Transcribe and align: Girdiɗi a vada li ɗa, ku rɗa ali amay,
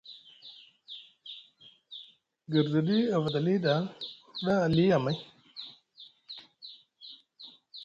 Girdiɗi 2.51 2.97
a 3.15 3.17
vada 3.23 3.39
li 3.45 3.53
ɗa, 3.65 3.73
ku 4.31 4.35
rɗa 4.39 4.55
ali 4.65 4.83
amay, 4.95 5.17